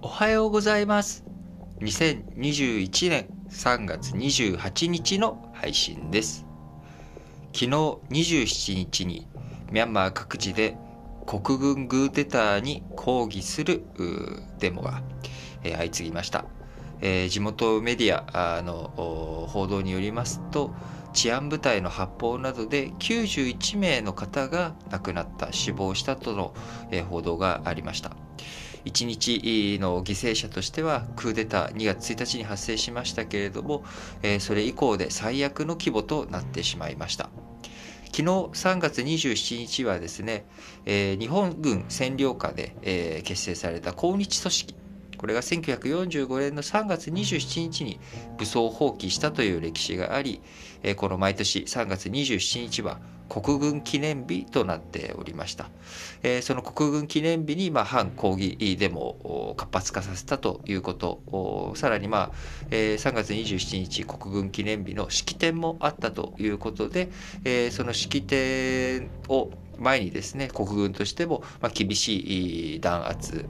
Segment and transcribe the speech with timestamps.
[0.00, 1.24] おはようございます。
[1.80, 6.46] 2021年3月28日の配信です。
[7.52, 9.26] 昨日27日に
[9.72, 10.76] ミャンマー各地で
[11.26, 13.82] 国軍グーテターに抗議する
[14.60, 15.02] デモが、
[15.64, 16.44] えー相次ぎました。
[17.00, 20.70] えー地元メディアの報道によりますと
[21.12, 26.54] 治安部隊の発砲などで91名の方が亡くなった死亡したとの、
[26.92, 28.12] えー報道がありました
[28.84, 33.84] 1日の犠牲者としてはクーデター2月1日に発生しましたけれども、
[34.40, 37.30] それ以降で最悪の規模となってしまいました。
[38.06, 40.46] 昨日3月27日はですね、
[40.86, 44.74] 日本軍占領下で、結成された抗日組織。
[45.18, 47.98] これが1945年の3月27日に
[48.38, 50.40] 武装放棄したという歴史があり、
[50.96, 55.68] この毎年3月27日は国軍記念日となっておりました。
[56.22, 62.30] えーその国軍記念日に、まあ、反抗議デモを活発化させたということ、おさらに、まあ
[62.70, 67.10] えー3月27日国軍記念日の式典もあったということで、
[67.44, 73.48] えーその式典を前にですね国軍としても、まあ、厳しい弾圧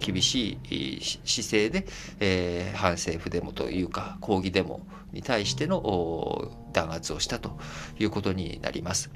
[0.00, 1.86] 厳しい姿勢で、
[2.20, 4.80] えー反政府デモというか抗議デモ
[5.12, 7.58] に対しての弾圧をしたと
[7.98, 9.10] いうことになります。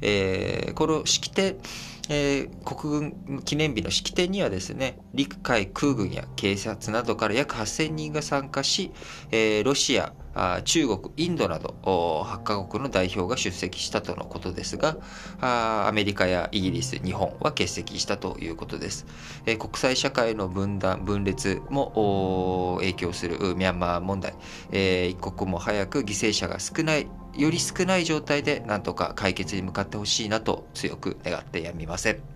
[0.00, 1.56] えーこの式典、
[2.08, 8.92] えー国軍記念日の式典にはですね陸海空軍や警察などから約8000人が参加し、
[9.30, 10.12] えーロシア
[10.64, 14.96] 中国インドなど8カ国の代表が出席したとのことですが
[15.40, 19.06] アメリカやイギリス日本は欠席したということです、
[19.44, 24.34] 国際社会の分断分裂も影響するミャンマー問題、
[25.10, 32.33] 一刻も早く犠牲者が少ないより少ない状態でなんとか解決に向かってほしいなと強く願ってやみません。